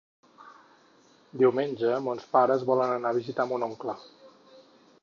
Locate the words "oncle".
3.71-3.99